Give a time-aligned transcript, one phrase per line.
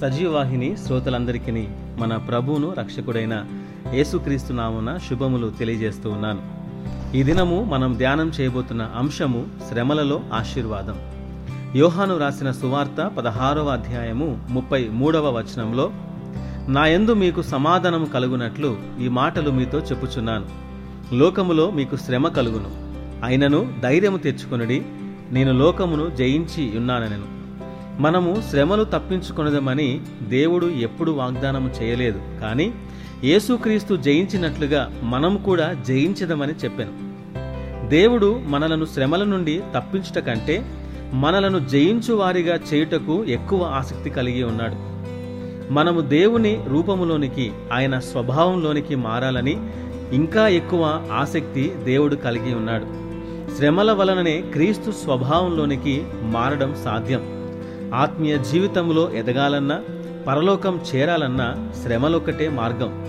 [0.00, 3.44] సజీవవాహిని శ్రోతలందరికీ మన ప్రభువును రక్షకుడైన
[3.92, 6.42] యేసుక్రీస్తు నామున శుభములు తెలియజేస్తూ ఉన్నాను.
[7.16, 10.96] ఈ దినము మనం ధ్యానం చేయబోతున్న అంశము శ్రమలలో ఆశీర్వాదం.
[11.76, 15.90] యోహాను రాసిన సువార్త పదహారవ అధ్యాయము ముప్పై మూడవ వచనంలో
[16.68, 20.46] నాయందు మీకు సమాధానం కలుగునట్లు ఈ మాటలు మీతో చెప్పుచున్నాను.
[21.14, 22.70] లోకములో మీకు శ్రమ కలుగును.
[23.24, 24.82] అయినను ధైర్యము తెచ్చుకొనుడి.
[25.32, 27.36] నేను లోకమును జయించి ఉన్నానెను.
[27.98, 32.20] మనము శ్రమలు తప్పించుకొనదమని దేవుడు ఎప్పుడు వాగ్దానం చేయలేదు.
[32.40, 32.74] కానీ
[33.24, 37.06] యేసుక్రీస్తు జయించినట్లుగా మనం కూడా జయించదమని చెప్పాను.
[37.88, 40.64] దేవుడు మనలను శ్రమల నుండి తప్పించుట కంటే
[41.12, 44.96] మనలను జయించు వారిగా చేయుటకు ఎక్కువ ఆసక్తి కలిగి ఉన్నాడు.
[45.72, 49.60] మనము దేవుని రూపములోనికి ఆయన స్వభావంలోనికి మారాలని
[50.12, 52.86] ఇంకా ఎక్కువ ఆసక్తి దేవుడు కలిగి ఉన్నాడు.
[53.56, 57.35] శ్రమల వలననే క్రీస్తు స్వభావంలోనికి మారడం సాధ్యం.
[57.94, 59.80] ఆత్మీయ జీవితంలో ఎదగాలన్నా
[60.26, 63.04] పరలోకం చేరాలన్నా శ్రమలొక్కటే మార్గం.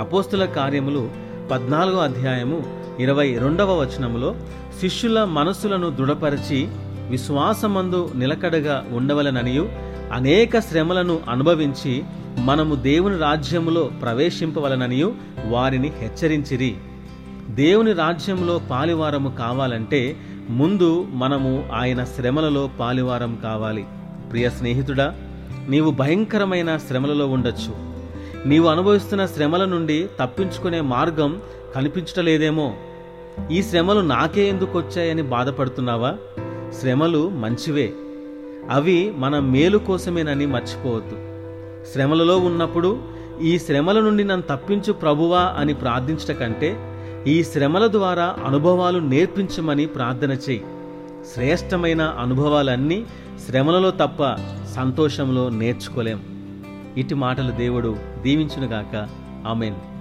[0.00, 1.10] అపోస్తుల కార్యములు
[1.50, 2.62] పద్నాలుగో అధ్యాయము
[3.00, 4.34] ఇరవై రెండవ వచనములో
[4.80, 6.68] శిష్యుల మనస్సులను దృఢపరిచి
[7.10, 9.68] విశ్వాసమందు నిలకడగా ఉండవలననియు
[10.12, 12.04] అనేక శ్రమలను అనుభవించి
[12.38, 15.14] మనము దేవుని రాజ్యములో ప్రవేశింపవలననియు
[15.46, 16.74] వారిని హెచ్చరించిరి.
[17.48, 20.16] దేవుని రాజ్యంలో పాలివారము కావాలంటే
[20.48, 23.84] ముందు మనము ఆయన శ్రమలలో పాలివారం కావాలి.
[24.30, 25.14] ప్రియ స్నేహితుడా
[25.68, 27.88] నీవు భయంకరమైన శ్రమలలో ఉండొచ్చు.
[28.48, 31.40] నీవు అనుభవిస్తున్న శ్రమల నుండి తప్పించుకునే మార్గం
[31.74, 32.74] కనిపించటలేదేమో.
[33.50, 36.14] ఈ శ్రమలు నాకే ఎందుకు వచ్చాయని బాధపడుతున్నావా?
[36.80, 37.92] శ్రమలు మంచివే.
[38.70, 41.16] అవి మన మేలు కోసమేనని మర్చిపోవద్దు.
[41.92, 42.98] శ్రమలలో ఉన్నప్పుడు
[43.42, 46.76] ఈ శ్రమల నుండి నన్ను తప్పించు ప్రభువా అని ప్రార్థించట కంటే
[47.26, 50.64] ఈ శ్రమల ద్వారా అనుభవాలు నేర్పించమని ప్రార్థన చేయి.
[51.34, 53.06] శ్రేష్టమైన అనుభవాలన్నీ
[53.46, 54.36] శ్రమలలో తప్ప
[54.76, 56.20] సంతోషంలో నేర్చుకోలేం.
[56.96, 59.08] ఇటు మాటలు దేవుడు దీవించునుగాక.
[59.46, 59.97] ఆమెన్.